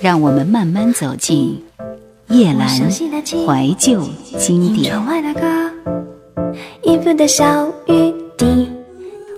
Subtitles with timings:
[0.00, 1.62] 让我们慢慢走进
[2.28, 2.66] 叶兰
[3.46, 4.00] 怀旧
[4.38, 4.98] 经典。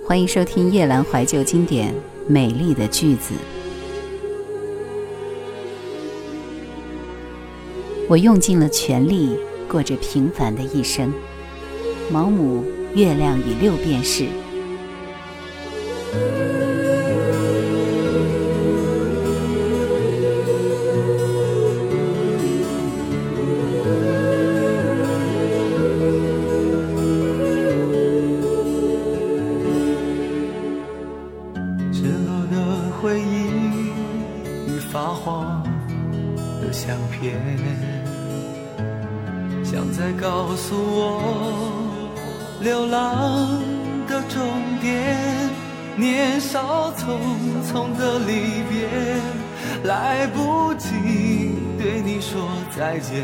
[0.07, 1.93] 欢迎收听叶兰怀旧经典，
[2.29, 3.33] 美丽的句子。
[8.07, 9.35] 我用尽了全力，
[9.67, 11.11] 过着平凡的一生。
[12.09, 12.63] 毛姆
[12.97, 14.23] 《月亮与六便士》。
[36.73, 37.33] 相片，
[39.63, 41.69] 像在告诉我，
[42.61, 43.61] 流浪
[44.07, 44.41] 的终
[44.81, 45.15] 点，
[45.95, 47.19] 年少匆
[47.63, 48.89] 匆的离别，
[49.83, 52.41] 来不及对你说
[52.75, 53.23] 再见。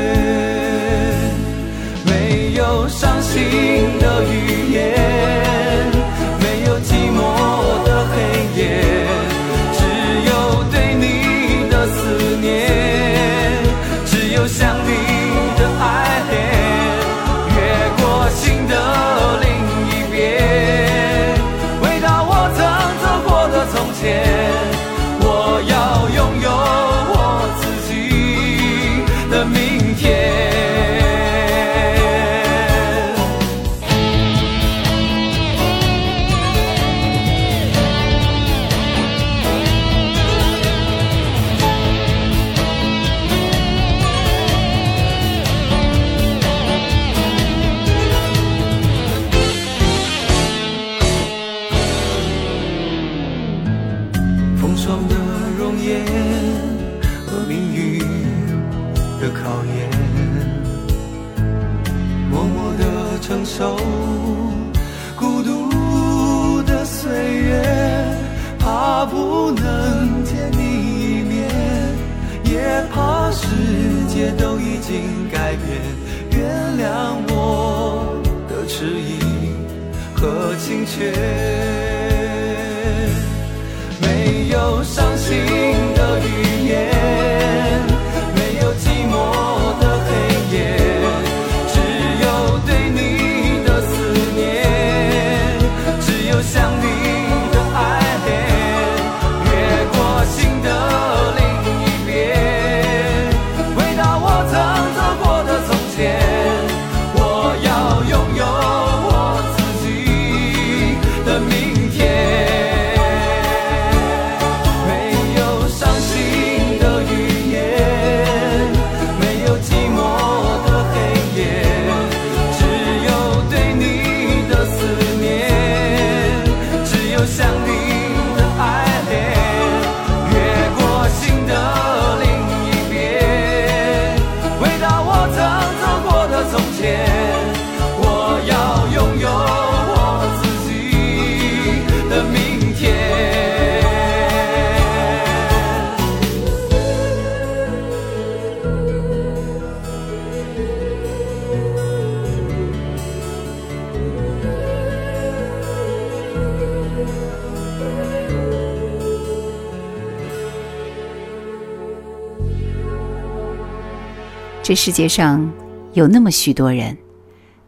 [164.72, 165.52] 这世界上
[165.96, 166.98] 有那么许多人，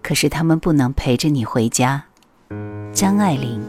[0.02, 2.02] 可是他们不能陪着你回家。
[2.94, 3.62] 张爱玲。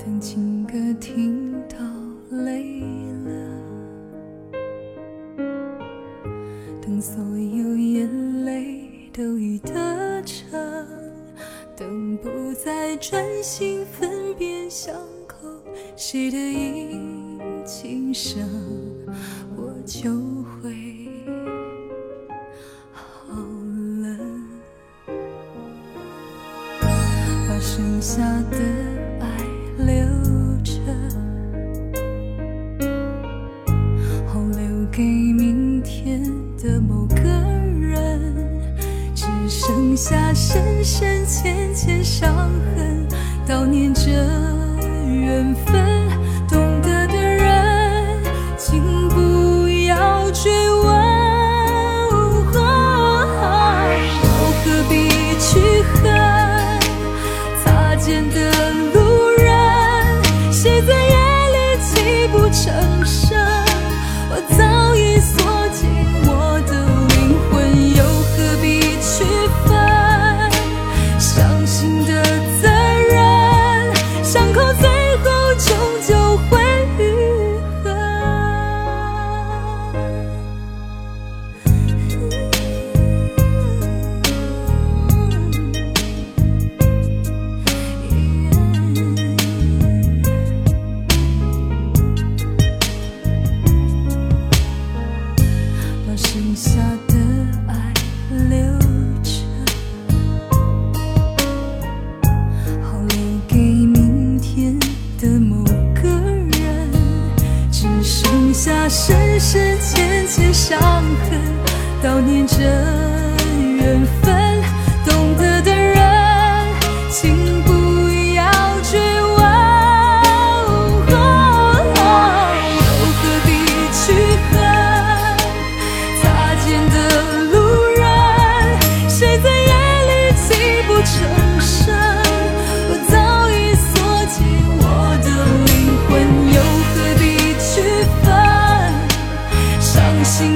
[0.00, 0.72] 等情歌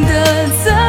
[0.04, 0.79] 的。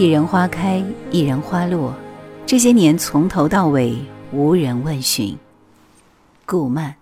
[0.00, 1.92] 一人花开，一人花落，
[2.46, 3.98] 这些年从头到尾
[4.32, 5.36] 无人问询。
[6.46, 6.94] 顾漫。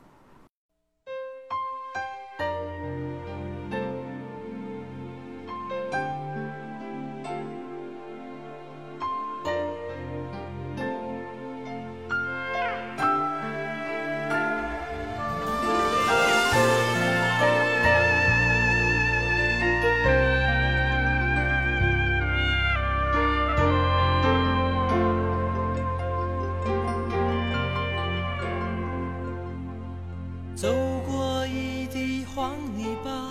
[30.61, 30.67] 走
[31.07, 33.31] 过一地黄泥巴，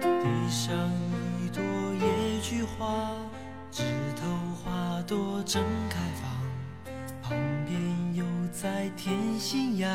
[0.00, 0.76] 地上
[1.40, 1.62] 一朵
[1.94, 3.08] 野菊花，
[3.70, 3.84] 枝
[4.20, 4.24] 头
[4.64, 6.90] 花朵正开放，
[7.22, 7.80] 旁边
[8.16, 9.88] 又在添新芽。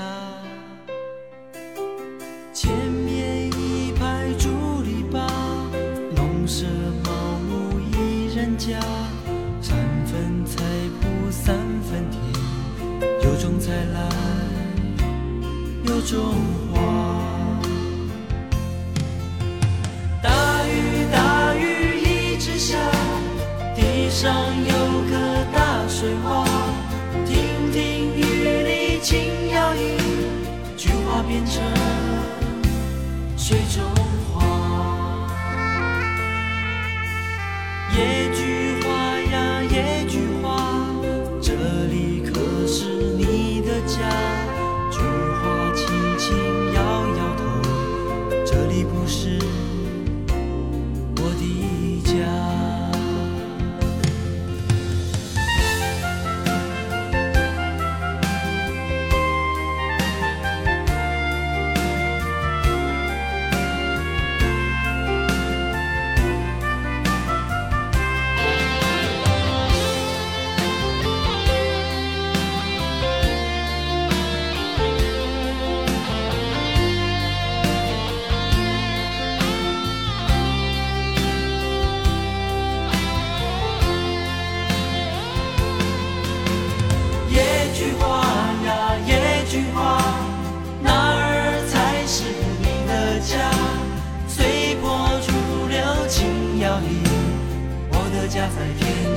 [2.54, 2.72] 前
[3.06, 4.48] 面一排竹
[4.84, 5.30] 篱笆，
[6.16, 6.66] 农舍
[7.04, 7.12] 茅
[7.52, 8.80] 屋一人家，
[9.62, 9.76] 三
[10.06, 10.64] 分菜
[11.02, 14.08] 圃三分田，有种菜来
[15.88, 16.51] 有种。
[31.32, 31.64] 变成
[33.38, 33.82] 水中
[34.34, 35.32] 花，
[37.96, 40.60] 野菊花呀野菊花，
[41.42, 41.54] 这
[41.86, 44.31] 里可是你的家。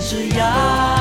[0.05, 0.94] 是要。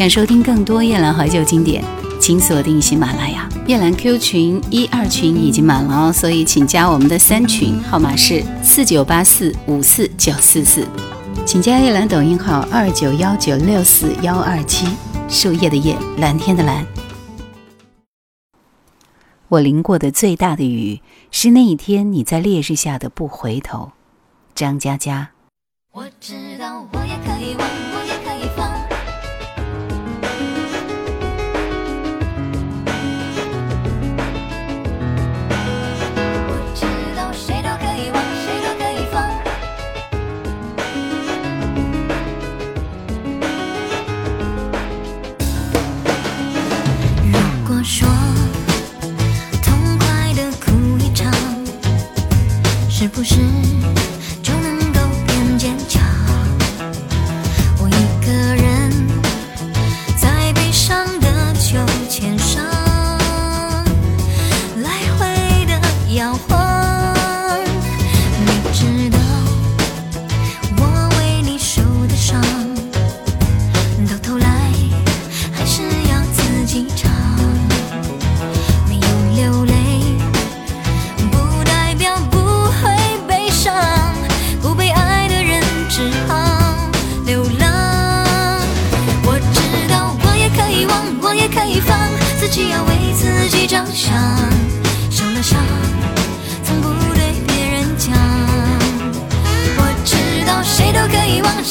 [0.00, 1.84] 想收听更多夜兰怀旧经典，
[2.18, 10.86] 请锁定喜马拉雅夜兰 Q 群，一二群已经满了哦，所以请加我们的三群，号码是四九八四五四九四四，
[11.44, 14.86] 请加夜兰抖音号二九幺九六四幺二七，
[15.28, 16.82] 树叶的叶，蓝天的蓝。
[19.48, 23.92] 我淋过的最大的雨，是那一天你在烈日下的不回头，
[24.54, 25.32] 张嘉佳。
[25.92, 26.86] 我我知道
[53.08, 53.36] 是不是？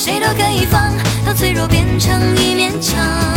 [0.02, 0.82] 谁都可以放，
[1.26, 3.29] 当脆弱变成一面墙。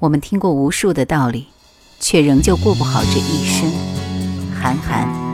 [0.00, 1.46] 我们听过无数的道理，
[1.98, 3.68] 却仍旧过不好这一生。
[4.54, 5.27] 韩寒。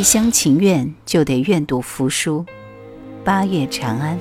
[0.07, 2.45] 一厢情愿就得愿赌服输。
[3.25, 4.17] 八月长安。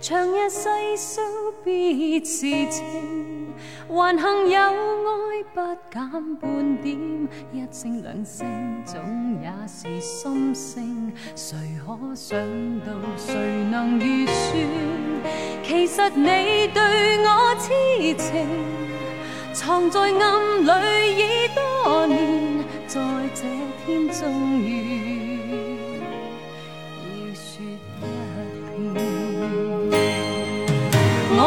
[0.00, 1.20] 长日世收，
[1.62, 3.23] 别时情。
[3.96, 5.60] 还幸有爱不
[5.92, 6.94] 减半点，
[7.52, 8.44] 一声两声
[8.84, 11.12] 总也是心声。
[11.36, 12.36] 谁可想
[12.80, 13.34] 到，谁
[13.70, 14.68] 能预算？
[15.62, 17.72] 其实你对我痴
[18.18, 18.46] 情，
[19.52, 23.00] 藏在暗里已多年，在
[23.32, 23.42] 这
[23.86, 25.13] 天终于。